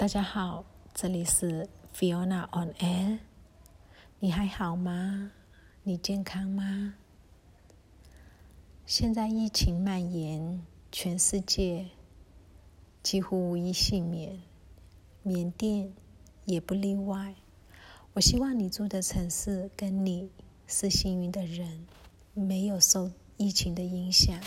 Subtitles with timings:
[0.00, 0.64] 大家好，
[0.94, 3.18] 这里是 Fiona on Air。
[4.18, 5.30] 你还好吗？
[5.82, 6.94] 你健康吗？
[8.86, 11.90] 现在疫情蔓延，全世界
[13.02, 14.40] 几乎无一幸免，
[15.22, 15.92] 缅甸
[16.46, 17.34] 也不例外。
[18.14, 20.30] 我希望你住的城市跟你
[20.66, 21.86] 是幸运的人，
[22.32, 24.40] 没有受疫情的影响。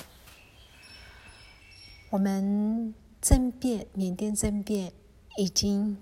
[2.10, 4.92] 我们政变，缅甸政变
[5.36, 5.98] 已经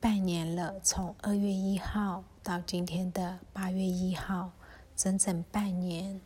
[0.00, 4.50] 半年了，从二月一号到今天的八月一号，
[4.96, 6.20] 整整半年。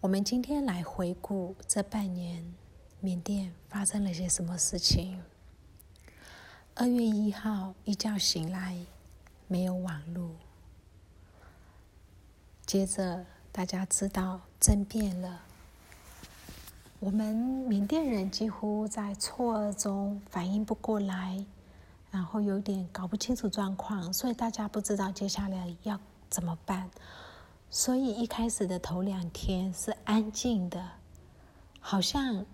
[0.00, 2.54] 我们今天来回顾这半年
[3.00, 5.22] 缅甸发生了些什么事情。
[6.74, 8.78] 二月一号一觉醒来，
[9.46, 10.30] 没有网络，
[12.64, 15.42] 接着大家知道政变了。
[17.00, 21.42] 我们缅甸人几乎在错愕中反应不过来，
[22.10, 26.90] 然后有点搞不清楚状况，所以大家不知道接下来要怎么办。
[27.70, 30.86] 所以一开始的头两天是安静的，
[31.80, 32.44] 好像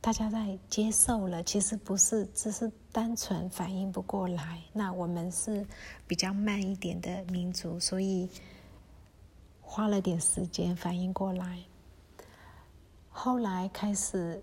[0.00, 4.62] 大家在接受了，其实不是，只是单纯反应不过来。
[4.72, 5.66] 那我们是
[6.06, 8.30] 比较慢一点的民族，所以
[9.60, 11.58] 花了点时间反应过来。
[13.20, 14.40] 后来开始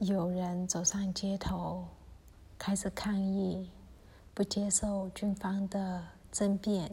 [0.00, 1.82] 有人走上街头，
[2.58, 3.70] 开始抗议，
[4.34, 6.90] 不接受军方的政变，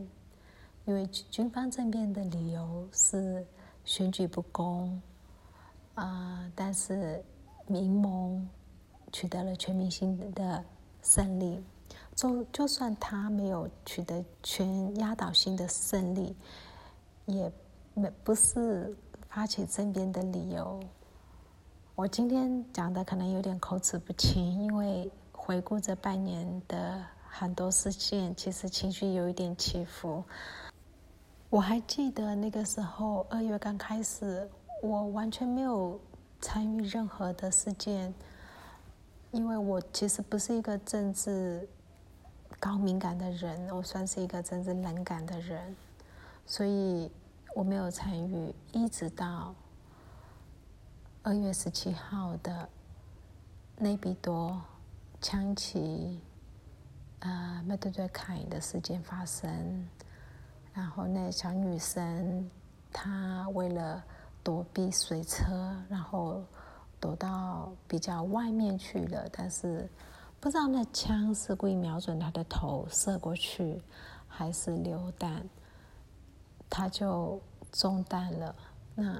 [0.85, 3.45] 因为军方政变的理由是
[3.83, 5.01] 选举不公，
[5.95, 7.21] 啊，但是
[7.67, 8.49] 民盟
[9.11, 10.63] 取得了全民性的
[11.01, 11.61] 胜利，
[12.15, 16.33] 就就算他没有取得全压倒性的胜利，
[17.25, 17.51] 也
[17.93, 18.95] 没不是
[19.27, 20.79] 发起政变的理由。
[21.95, 30.21] 我今天讲的可能有点口齿不清，因为回顾这半年的很多事件，其实情绪有一点起伏。
[31.49, 34.45] 我还记得那个时候二月刚开始，
[34.83, 35.97] 我完全没有
[36.41, 38.13] 参与任何的事件，
[39.31, 41.65] 因为我其实不是一个政治
[42.59, 45.73] 高敏感的人，我算是一个政治冷感的人，
[46.45, 47.09] 所以
[47.55, 49.55] 我没有参与，一直到。
[51.27, 52.69] 二月十七号的
[53.79, 54.61] 内比多
[55.19, 56.21] 枪击，
[57.17, 59.89] 呃，麦对对凯的事件发生，
[60.71, 62.47] 然后那小女生
[62.93, 64.03] 她为了
[64.43, 66.43] 躲避水车，然后
[66.99, 69.89] 躲到比较外面去了，但是
[70.39, 73.81] 不知道那枪是故意瞄准她的头射过去，
[74.27, 75.43] 还是榴弹，
[76.69, 78.55] 她就中弹了。
[78.93, 79.19] 那。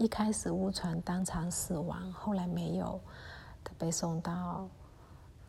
[0.00, 2.98] 一开始误传当场死亡，后来没有，
[3.62, 4.66] 他被送到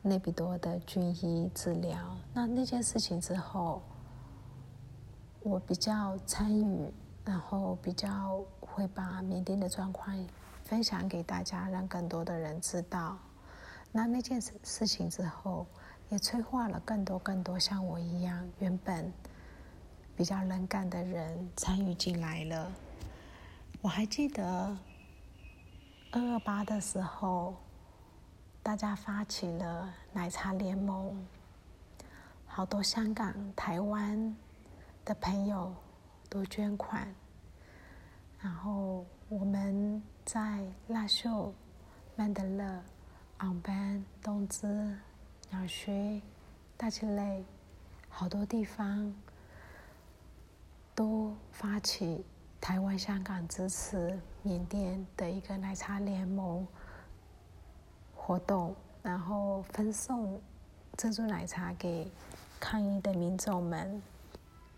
[0.02, 1.98] 内比多的军医治疗。
[2.34, 3.82] 那那件事情之后，
[5.42, 6.92] 我比较参与，
[7.24, 10.14] 然后比较会把缅甸的状况
[10.66, 13.18] 分享给大家，让更多的人知道。
[13.90, 15.66] 那那件事事情之后，
[16.10, 19.14] 也催化了更多更多像我一样原本
[20.14, 22.70] 比较冷感的人参与进来了。
[23.84, 24.78] 我还记得
[26.12, 27.56] 二二八的时候，
[28.62, 31.25] 大家发起了奶茶联盟，
[32.46, 34.38] 好多香港、台湾
[35.03, 35.74] 的朋友
[36.30, 37.12] 都捐款，
[38.40, 41.52] 然后我们在腊秀、
[42.16, 42.84] 曼德勒、
[43.38, 44.96] 昂班、东芝、
[45.50, 46.22] 鸟墟、
[46.78, 47.44] 大吉类
[48.09, 49.12] 好多地方
[50.94, 52.24] 都发起。
[52.62, 56.66] 台湾、香港支持缅甸的一个奶茶联盟
[58.16, 60.40] 活动，然后分送
[60.96, 62.10] 珍珠奶茶给
[62.60, 64.00] 抗议的民众们。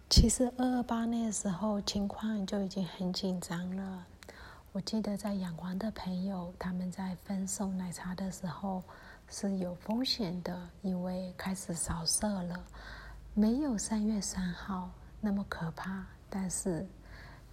[0.10, 4.06] 其实二二八那时候情况就已经很紧张了。
[4.72, 8.82] 我记得在仰光的朋友，他们在分送奶茶的时候
[9.28, 12.64] 是有风险的，因为开始扫射了，
[13.34, 16.88] 没有三月三号那么可怕，但是。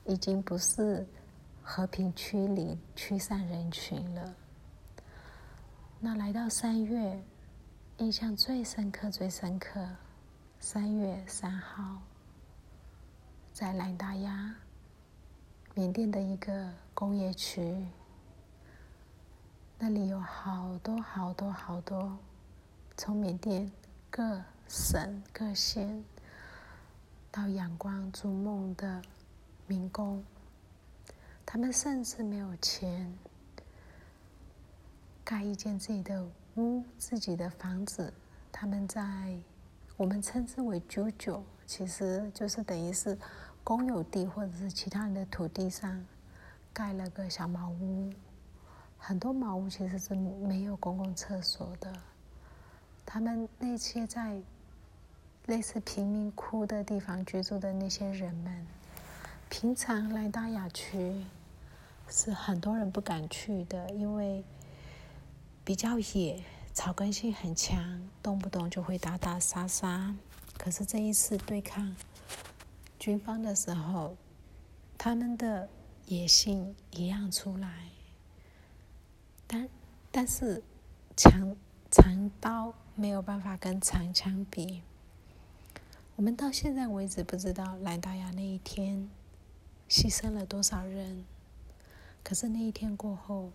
[0.04, 1.06] 已经不是
[1.62, 4.34] 和平区里驱散人群了。
[6.00, 7.22] 那来到三月，
[7.98, 9.86] 印象最深刻、最深刻。
[10.58, 12.02] 三月三号，
[13.52, 14.54] 在兰达亚，
[15.74, 17.86] 缅甸的一个工业区，
[19.78, 22.18] 那里有好多好多好多
[22.94, 23.70] 从缅甸
[24.10, 26.04] 各省各县
[27.30, 29.00] 到仰光筑梦的。
[29.70, 30.24] 民工，
[31.46, 33.16] 他们甚至没有钱
[35.22, 36.26] 盖一间自己的
[36.56, 38.12] 屋、自己的房子，
[38.50, 39.00] 他们在
[39.96, 43.16] 我们称之为“九九”，其实就是等于是
[43.62, 46.04] 公有地或者是其他人的土地上
[46.72, 48.12] 盖了个小茅屋。
[48.98, 51.94] 很多茅屋其实是没有公共厕所的。
[53.06, 54.42] 他们那些在
[55.46, 58.66] 类似贫民窟的地方居住的那些人们，
[59.50, 61.26] 平常来大雅区
[62.08, 64.44] 是很多人不敢去的，因为
[65.64, 66.42] 比较野，
[66.72, 70.14] 草根性很强，动不动就会打打杀杀。
[70.56, 71.94] 可是这一次对抗
[72.98, 74.16] 军方的时候，
[74.96, 75.68] 他们的
[76.06, 77.90] 野性一样出来，
[79.48, 79.68] 但
[80.10, 80.62] 但是
[81.16, 81.54] 长
[81.90, 82.72] 长刀。
[82.96, 84.82] 没有办法跟长枪比。
[86.16, 89.08] 我们到现在为止不知道兰达亚那一天
[89.90, 91.24] 牺牲了多少人。
[92.22, 93.50] 可是那一天过后，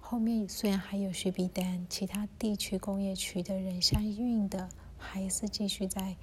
[0.00, 4.68] 后面虽然还有雪碧丹其他地区工业区的人相应的
[4.98, 6.16] 还是继续在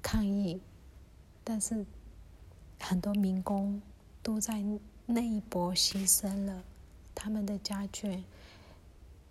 [0.00, 0.60] 抗议，
[1.44, 1.84] 但是
[2.78, 3.82] 很多民工
[4.22, 4.62] 都在
[5.04, 6.62] 那一波牺牲了，
[7.14, 8.22] 他们的家眷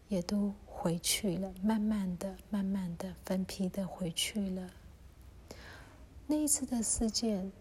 [0.10, 0.54] 也都。
[0.81, 4.68] 回去了，慢慢的、慢慢的分批的回去了。
[6.25, 7.52] 那一次的事件，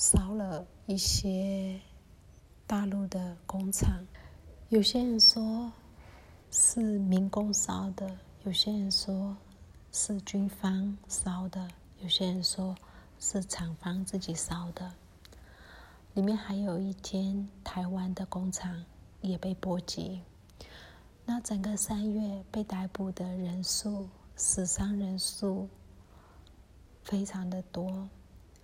[0.00, 1.78] 烧了一些
[2.66, 4.02] 大陆的工厂，
[4.70, 5.70] 有些人说
[6.50, 9.36] 是民工烧的，有些人说
[9.92, 11.68] 是军方烧的，
[12.00, 12.74] 有些人说
[13.18, 14.90] 是厂方自己烧的。
[16.14, 18.82] 里面还有一间台湾的工厂
[19.20, 20.22] 也被波及。
[21.26, 25.68] 那整个三月被逮捕的人数、死伤人数
[27.02, 28.08] 非常的多，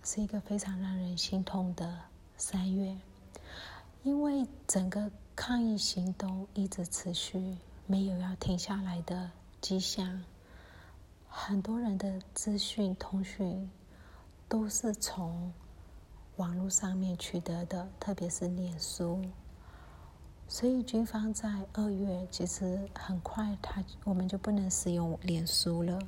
[0.09, 1.99] 是一个非常让人心痛的
[2.37, 2.97] 三月。
[4.03, 10.23] 因为整个抗议行动一直持续，没有要停下来的迹象。
[11.27, 13.69] 很多人的资讯、通讯
[14.47, 15.51] 都是从
[16.37, 19.21] 网络上面取得的，特别是脸书。
[20.47, 25.99] 所以军方在二月其实很快，他我们就不能使用脸书了。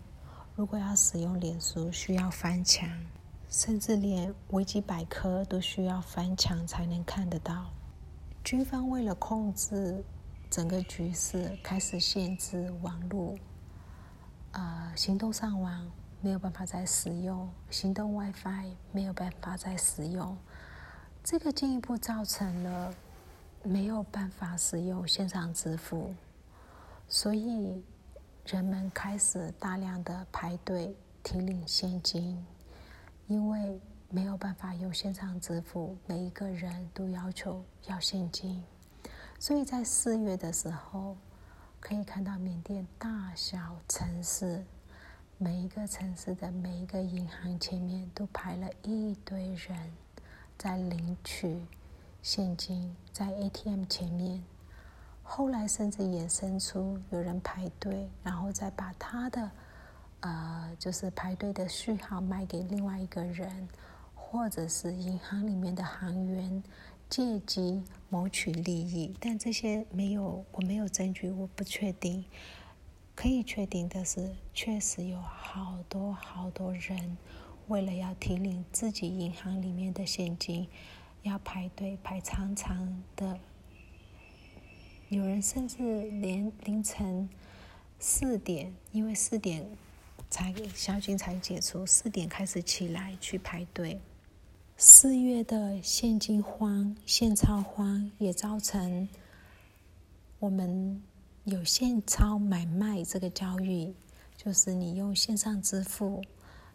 [0.55, 2.89] 如果要使用脸书，需要翻墙，
[3.49, 7.65] 甚至连维基百科都需要翻墙才能看得到。
[8.43, 10.01] 军方为了控制
[10.49, 13.35] 整个局势，开始限制网络，
[14.51, 15.91] 呃，行动上网
[16.21, 20.37] 没有办法再使用，行动 WiFi 没有办法再使用，
[21.23, 22.93] 这个进一步造成了。
[23.61, 26.15] 没有办法使用线上支付，
[27.09, 27.83] 所以
[28.45, 32.41] 人们开始大量的排队提领现金，
[33.29, 33.79] 因为
[34.09, 38.61] 没有办法用线上支付，每一个人都要求要现金。
[39.39, 41.15] 所以在四月的时候，
[41.79, 44.65] 可以看到缅甸大小城市，
[45.37, 49.77] 每一个城市的每一个银行前面都排了一堆人
[50.57, 51.63] 在领取。
[52.23, 54.43] 现金在 ATM 前面，
[55.21, 59.51] 后来甚至衍生出有人排队，然后再把他的
[60.21, 63.67] 呃，就是排队的序号卖给另外一个人，
[64.13, 66.63] 或者是银行里面的行员
[67.09, 69.15] 借机谋取利益。
[69.19, 72.25] 但这些没有，我没有证据，我不确定。
[73.15, 77.17] 可以确定的是，确实有好多好多人
[77.67, 80.67] 为了要提领自己银行里面的现金。
[81.23, 83.37] 要排队排长长的，
[85.09, 87.29] 有人甚至连凌晨
[87.99, 89.69] 四点，因为四点
[90.29, 93.99] 才小军才解除，四点开始起来去排队。
[94.77, 99.09] 四月的现金荒、现钞荒也造成
[100.39, 101.01] 我们
[101.43, 103.93] 有现钞买卖这个交易，
[104.37, 106.23] 就是你用线上支付，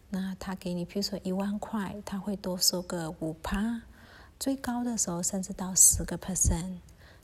[0.09, 3.81] 那他给你，比如说一万块，他会多收个五趴。
[4.37, 6.79] 最高的时候甚至到十个 percent，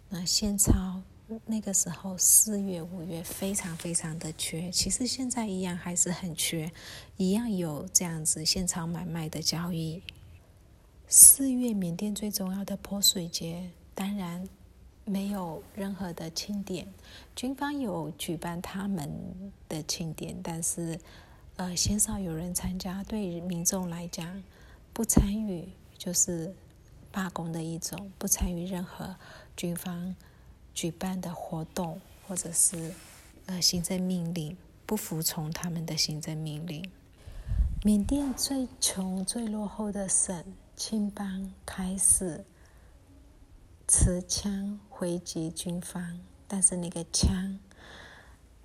[0.10, 1.04] 那现钞
[1.46, 6.72] 那个时候四月五月非常非常的缺，其实现在一样还是很缺，
[7.18, 10.02] 一样有这样子现场买卖的交易。
[11.08, 14.48] 四月缅甸最重要的泼水节，当然
[15.06, 16.88] 没有任何的庆典，
[17.36, 19.10] 军方有举办他们
[19.68, 21.00] 的庆典，但是
[21.56, 24.44] 呃鲜少有人参加，对民众来讲
[24.94, 26.54] 不参与就是。
[27.14, 29.14] 罢工的一种，不参与任何
[29.58, 30.16] 军方
[30.74, 32.94] 举办的活动，或者是
[33.46, 36.90] 呃行政命令，不服从他们的行政命令。
[37.84, 40.44] 缅甸最穷、最落后的省
[40.76, 42.46] 青邦开始
[43.88, 47.60] 持枪回击军方，但是那个枪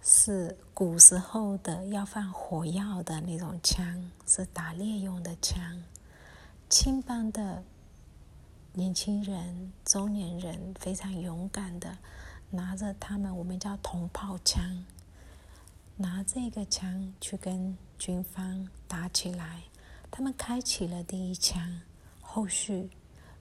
[0.02, 5.82] 是古时候的要放火药的那种枪，是打猎用的枪。
[6.68, 7.64] 青帮的
[8.78, 11.96] 年轻人、中年人非常勇敢的
[12.50, 14.84] 拿着他们我们叫铜炮枪，
[15.96, 19.62] 拿这个枪去跟军方打起来。
[20.10, 21.80] 他们开启了第一枪，
[22.20, 22.90] 后续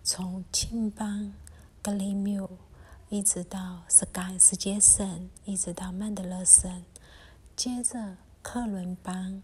[0.06, 1.34] 从青帮、
[1.82, 2.50] 格雷缪
[3.10, 6.82] 一直到斯盖斯杰森，一直到曼德勒省，
[7.58, 9.44] 接着克伦邦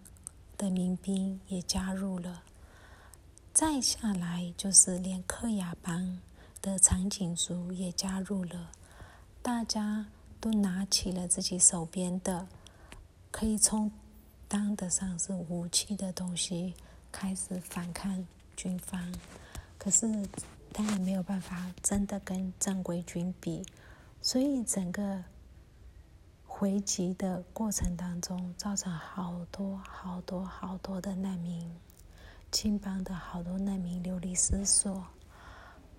[0.58, 2.44] 的民兵也加入了，
[3.54, 6.20] 再下来就是连克雅邦
[6.62, 8.72] 的长颈族也加入了，
[9.42, 10.06] 大家
[10.40, 12.48] 都拿起了自己手边的
[13.30, 13.92] 可以充
[14.48, 16.74] 当得上是武器的东西。
[17.12, 19.14] 开始反抗军方，
[19.78, 20.08] 可是
[20.72, 23.66] 当然没有办法真的跟正规军比，
[24.22, 25.22] 所以整个
[26.48, 31.70] 回击的过程当中，造成好多好多好多的难民，
[32.52, 35.08] 青帮的好多难民流离失所，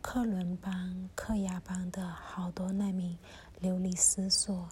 [0.02, 3.18] 克伦邦、克亚邦的好多难民
[3.60, 4.68] 流离失所，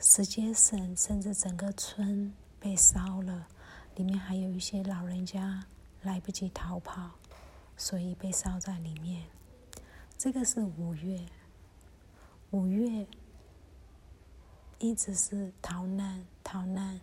[0.00, 3.46] 石阶省甚至整个村被烧了。
[3.94, 5.64] 里面还有一些老人家
[6.02, 7.12] 来不及逃跑，
[7.76, 9.24] 所以被烧在里面。
[10.18, 11.24] 这个是五月，
[12.50, 13.06] 五月
[14.80, 17.00] 一直是逃难、逃难、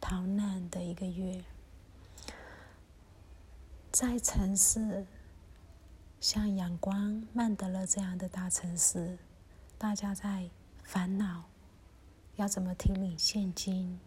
[0.00, 1.44] 逃难的一个月。
[3.98, 5.06] 在城市，
[6.20, 9.16] 像阳光、曼德勒这样的大城市，
[9.78, 10.50] 大家在
[10.82, 11.44] 烦恼
[12.34, 13.98] 要怎么提领现金。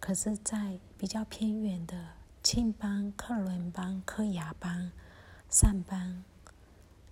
[0.00, 2.08] 可是，在比较偏远的
[2.42, 4.90] 庆邦、克伦邦、克雅邦、
[5.50, 6.24] 上邦，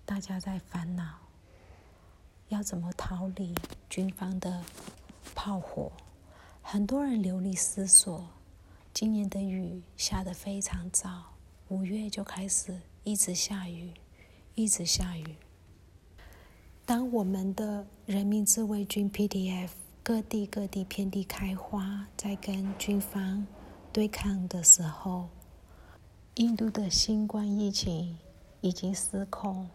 [0.06, 1.18] 大家在烦恼
[2.48, 3.54] 要怎么逃离
[3.90, 4.64] 军方的
[5.34, 5.92] 炮火，
[6.62, 8.26] 很多人流离失所。
[8.94, 11.29] 今年的雨下得非常早，
[11.70, 13.94] 五月就开始一直下雨，
[14.54, 15.36] 一直下雨。
[16.84, 19.70] 当我们的人民自卫军 PDF。
[20.02, 23.46] 各地各地遍地开花，在跟军方
[23.92, 25.28] 对抗的时候，
[26.36, 28.18] 印度的新冠疫情
[28.62, 29.68] 已经失控，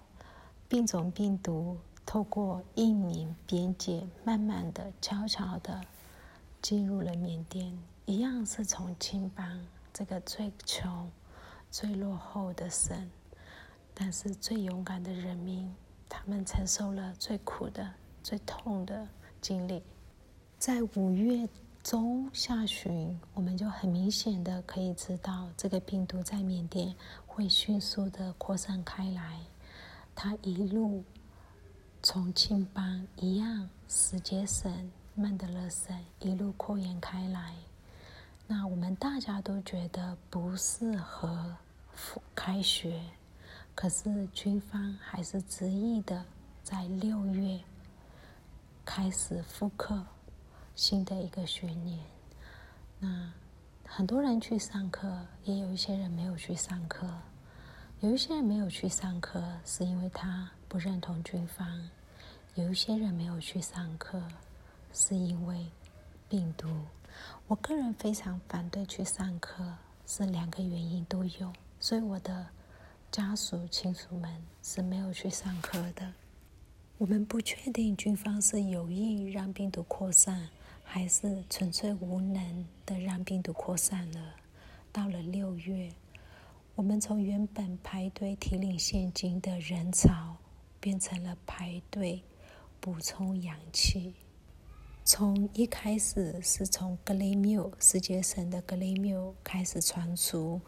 [0.68, 5.80] 病种病毒透过印缅边界，慢慢的、悄悄的
[6.60, 11.10] 进入了缅甸，一样是从青邦这个最穷、
[11.78, 12.96] 最落后的省，
[13.94, 15.70] 但是最勇敢的人民，
[16.08, 17.92] 他们承受了最苦的、
[18.24, 19.06] 最痛的
[19.42, 19.84] 经历。
[20.58, 21.46] 在五月
[21.84, 26.96] 中下旬，我们就很明显的可以知道，这个病毒在缅甸
[27.28, 29.42] 会迅速的扩散开来。
[30.16, 31.04] 它一路
[32.02, 37.54] 从庆邦一样，石阶省、曼德勒省一路扩延开来。
[38.48, 41.54] 那我们大家都觉得不适合
[41.96, 43.02] 复开学，
[43.74, 46.24] 可是军方还是执意的
[46.62, 47.60] 在六月
[48.86, 50.06] 开始复课。
[50.76, 51.98] 新的一个学年，
[53.00, 53.32] 那
[53.86, 57.08] 很多人去上课，也有一些人没有去上课。
[58.02, 61.66] 有一些人没有去上课，是因为他不认同军方；
[62.56, 64.22] 有一些人没有去上课，
[64.92, 65.66] 是因为
[66.28, 66.68] 病毒。
[67.48, 69.64] 我个人非常反对去上课，
[70.06, 71.54] 是两个原因都有，
[71.86, 72.48] 所以我的
[73.12, 76.12] 家属亲属们是没有去上课的。
[76.98, 80.50] 我们不确定军方是有意让病毒扩散。
[80.84, 84.34] 还是纯粹无能的让病毒扩散了。
[84.92, 85.92] 到了六月，
[86.74, 90.38] 我们从原本排队提领现金的人潮，
[90.80, 92.24] 变成了排队
[92.80, 94.12] 补充氧气。
[95.04, 100.60] 从一开始是从格雷缪世界省的格雷缪开始传出，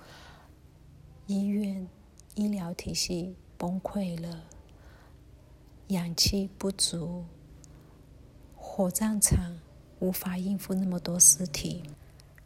[1.28, 1.88] 医院
[2.36, 4.46] 医疗体系崩溃了，
[5.90, 7.26] 氧气不足，
[8.56, 9.60] 火葬场。
[10.00, 11.82] 无法应付那么多尸体，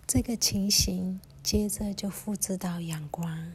[0.07, 3.51] 这个情形接着就复制到阳光，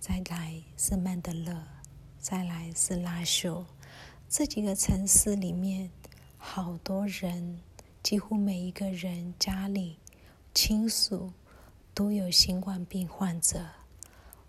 [0.00, 1.62] 再来是曼德勒，
[2.18, 3.66] 再来是拉秀，
[4.26, 5.90] 这几个城市里面，
[6.38, 7.60] 好多人，
[8.02, 9.98] 几乎每一个人家里
[10.54, 11.30] 亲属
[11.92, 13.66] 都有新冠病患者。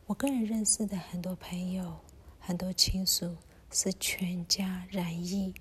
[0.08, 1.98] 我个人认识的很多朋友，
[2.40, 3.36] 很多亲属
[3.72, 5.52] 是全家染疫，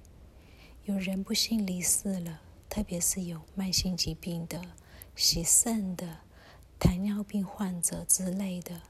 [0.85, 2.41] 有人不幸离世了。
[2.69, 4.61] 特别是有慢性疾病的、
[5.17, 6.19] 洗肾的、
[6.79, 8.83] 糖尿病患者之类的，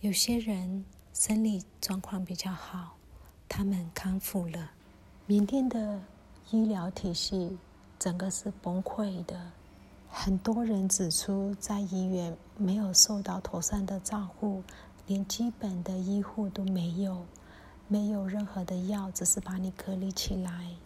[0.00, 2.96] 有些人生理状况比较好，
[3.46, 4.70] 他们康复了。
[5.26, 6.00] 缅甸的
[6.50, 7.58] 医疗体系
[7.98, 9.52] 整个是崩溃的。
[10.16, 14.62] 很多人指出，在医院没有受到妥善的照护，
[15.08, 17.26] 连基本的医护都没有，
[17.88, 20.76] 没有任何的药，只是把你隔离起来。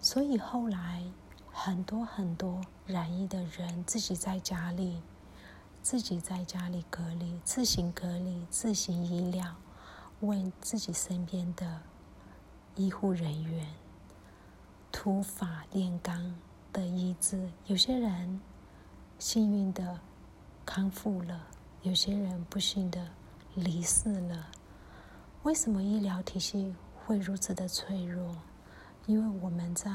[0.00, 1.04] 所以后来
[1.52, 5.02] 很多很多染疫的人自己在家里，
[5.82, 9.54] 自己在家里隔离，自行隔离，自行医疗，
[10.20, 11.82] 问自己身边的
[12.74, 13.66] 医护人员
[14.90, 16.34] 土法炼钢。
[16.76, 18.38] 的医治，有些人
[19.18, 19.98] 幸运的
[20.66, 21.46] 康复了，
[21.80, 23.08] 有些人不幸的
[23.54, 24.48] 离世了。
[25.42, 28.36] 为什么医疗体系会如此的脆弱？
[29.06, 29.90] 因为我们在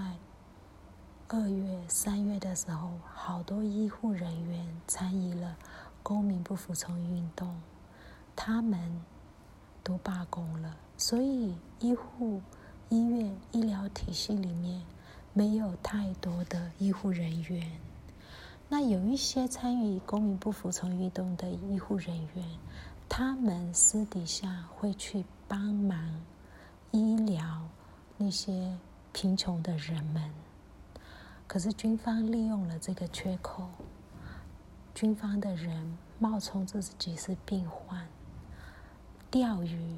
[1.27, 5.55] 二月、三月的时候，好多医护人员参与了
[6.01, 7.61] 公民不服从运动，
[8.35, 9.03] 他们
[9.83, 12.41] 都罢工了，所以医护、
[12.89, 14.83] 医院、医疗体系里面。
[15.33, 17.71] 没有太多的医护人员，
[18.67, 22.45] 那有一些参与公民不服从运动的医护人员，
[23.07, 26.21] 他们私底下会去帮忙
[26.91, 27.61] 医疗
[28.17, 28.77] 那些
[29.13, 30.29] 贫穷的人们。
[31.47, 33.69] 可是军方利用了这个缺口，
[34.93, 38.05] 军方的人冒充自己是病患，
[39.29, 39.97] 钓鱼，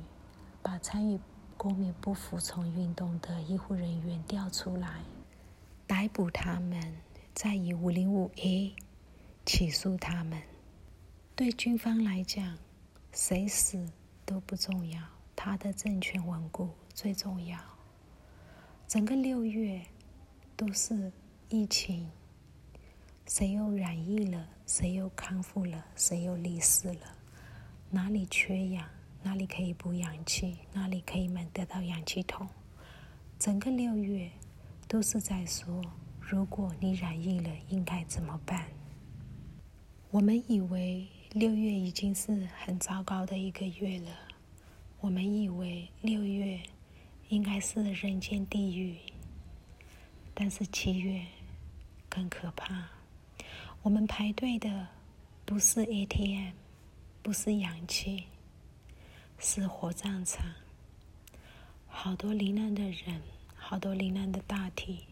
[0.62, 1.20] 把参与
[1.58, 5.02] 公民不服从运动的医护人员调出来。
[5.94, 6.82] 逮捕他们，
[7.36, 8.76] 再以五零五 A
[9.46, 10.42] 起诉他们。
[11.36, 12.58] 对军方来讲，
[13.12, 13.88] 谁死
[14.26, 15.00] 都不重要，
[15.36, 17.60] 他的政权稳固最重要。
[18.88, 19.80] 整个六月
[20.58, 21.12] 都是
[21.50, 22.10] 疫情，
[23.28, 27.16] 谁又染疫了，谁又康复了，谁又离世了？
[27.92, 28.90] 哪里缺氧，
[29.22, 32.50] 哪里可以补氧气，哪里可以买得到氧气筒？
[33.38, 34.32] 整个六月。
[34.88, 35.82] 都是在说，
[36.20, 38.68] 如果你染疫了，应该怎么办？
[40.12, 44.12] 我们以为六月已经是很糟糕的一个月了，
[45.00, 46.62] 我们以为六月
[47.30, 48.96] 应该是人间地狱，
[50.36, 51.26] 但是七月
[52.08, 52.88] 更可怕。
[53.82, 54.88] 我们排队的
[55.44, 56.54] 不是 ATM，
[57.24, 58.26] 不是氧气，
[59.40, 60.46] 是火葬场，
[61.88, 63.22] 好多罹难的人。
[63.66, 65.06] 好多罹难的大体，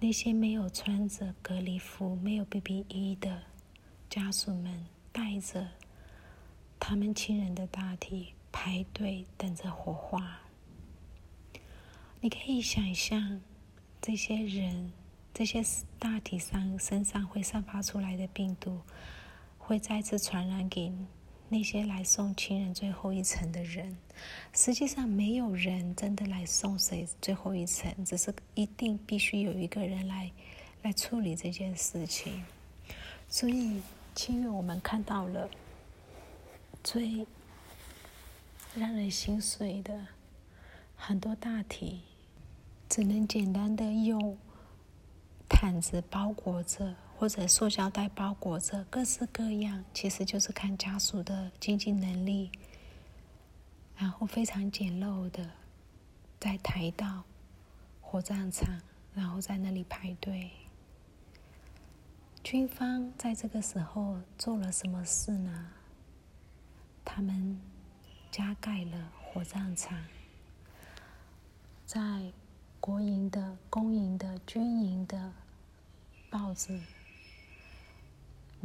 [0.00, 3.42] 那些没有穿着隔离服、没有 BBE 的
[4.08, 5.68] 家属们，带着
[6.80, 10.40] 他们亲人的大体排队等着火化。
[12.22, 13.42] 你可以想象，
[14.00, 14.90] 这些人、
[15.34, 15.62] 这些
[15.98, 18.80] 大体上身上会散发出来的病毒，
[19.58, 20.90] 会再次传染给。
[21.48, 23.96] 那些来送亲人最后一程的人，
[24.52, 30.30] 实际上没有人真的来送谁最后一程，只是一定必须有一个人来
[30.82, 32.44] 来处理这件事情。
[33.28, 33.80] 所以
[34.14, 35.48] 七月我们看到了
[36.82, 37.26] 最
[38.74, 40.06] 让人心碎的
[40.96, 42.00] 很多大体，
[42.88, 44.36] 只能简单的用
[45.48, 46.94] 毯子包裹着。
[47.18, 52.50] 或者塑胶袋包裹着，各式各样，其实就是看家属的经济能力，
[53.96, 55.50] 然后非常简陋的，
[56.38, 57.24] 在抬到
[58.02, 58.80] 火葬场，
[59.14, 60.50] 然后在那里排队。
[62.44, 65.70] 军方在这个时候做了什么事呢？
[67.02, 67.58] 他们
[68.30, 69.98] 加盖了火葬场，
[71.86, 72.30] 在
[72.78, 75.32] 国营的、公营的、军营的
[76.28, 76.78] 报纸。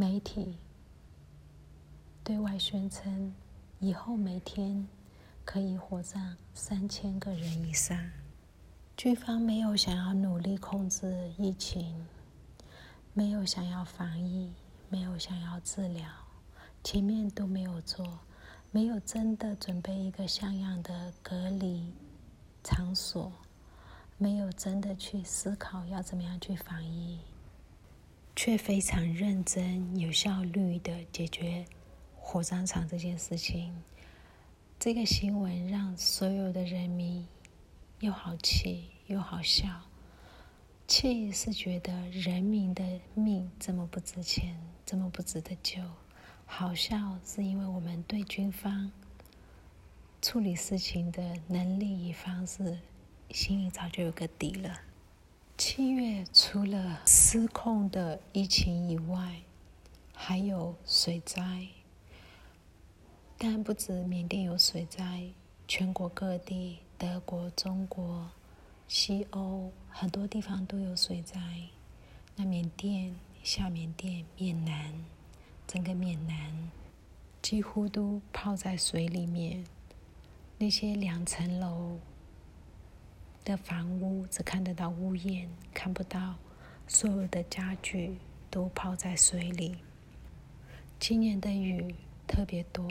[0.01, 0.57] 媒体
[2.23, 3.31] 对外宣称，
[3.79, 4.87] 以后每天
[5.45, 7.95] 可以火葬三千个人以上。
[8.97, 12.07] 军方没有想要努力控制疫情，
[13.13, 14.51] 没有想要防疫，
[14.89, 16.09] 没有想要治疗，
[16.83, 18.03] 前面都没有做，
[18.71, 21.93] 没有真的准备一个像样的隔离
[22.63, 23.31] 场所，
[24.17, 27.19] 没有真的去思考要怎么样去防疫。
[28.43, 31.63] 却非常认真、有效率的解决
[32.15, 33.71] 火葬场这件事情。
[34.79, 37.27] 这个新闻让所有的人民
[37.99, 39.67] 又好气又好笑。
[40.87, 45.79] 气是觉得人民的命这么不值钱，这么不值得救；
[46.47, 48.91] 好笑是因为我们对军方
[50.19, 52.79] 处理事情的能力与方式，
[53.29, 54.79] 心里早就有个底了。
[55.63, 59.43] 七月除了失控的疫情以外，
[60.11, 61.67] 还有水灾。
[63.37, 65.29] 但不止缅甸有水灾，
[65.67, 68.27] 全国各地，德国、中国、
[68.87, 71.39] 西欧很多地方都有水灾。
[72.35, 74.91] 那缅甸、下缅甸、缅南，
[75.67, 76.71] 整个缅南
[77.39, 79.63] 几乎都泡在水里面。
[80.57, 81.99] 那些两层楼
[83.43, 86.35] 的房屋只看得到屋檐，看不到
[86.87, 88.17] 所有的家具
[88.49, 89.75] 都泡在水里。
[90.99, 91.95] 今年的雨
[92.27, 92.87] 特别多，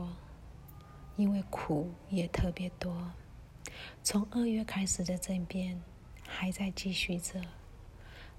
[1.16, 3.12] 因为苦也特别多。
[4.02, 5.80] 从二月开始的政变
[6.26, 7.40] 还在继续着，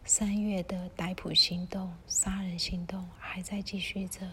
[0.04, 4.28] 三月的逮捕行动、杀人行动还在继续着，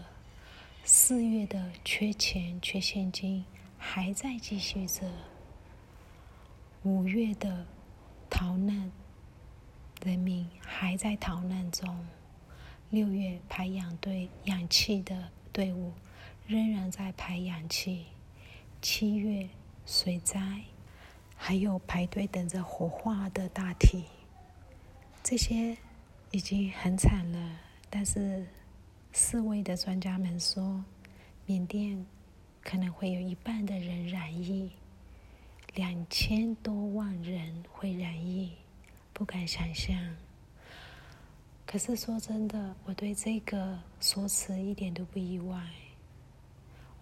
[0.83, 3.45] 四月的缺钱、缺现金
[3.77, 5.09] 还在继续着，
[6.83, 7.65] 五月的
[8.29, 8.89] 逃难
[10.01, 12.07] 人民还在逃难中，
[12.89, 15.91] 六月排氧队氧气的队伍
[16.47, 18.05] 仍然在排氧气，
[18.81, 19.49] 七月
[19.85, 20.61] 水灾。
[21.41, 24.03] 还有排队等着火化的大体，
[25.23, 25.77] 这些
[26.31, 27.59] 已经很惨了。
[27.89, 28.45] 但是
[29.13, 30.83] 世卫的专家们说，
[31.45, 32.05] 缅甸
[32.61, 34.69] 可能会有一半的人染疫，
[35.75, 38.51] 两千多万人会染疫，
[39.13, 39.95] 不敢想象。
[41.65, 45.61] 可是说真的，我对这个说辞一点都不意外。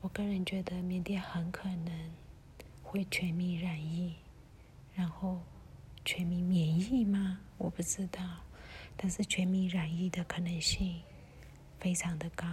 [0.01, 2.11] 我个人觉得，缅甸很可能
[2.83, 4.13] 会全民染疫。
[4.93, 5.39] 然后，
[6.03, 7.39] 全民免疫吗？
[7.57, 8.21] 我不知道，
[8.97, 11.01] 但是全民染疫的可能性
[11.79, 12.45] 非常的高。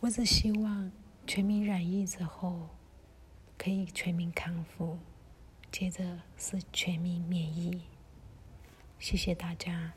[0.00, 0.92] 我只希望
[1.26, 2.68] 全民染疫之后
[3.58, 4.98] 可以全民康复，
[5.72, 7.82] 接着是全民免疫。
[9.00, 9.92] 谢谢大家。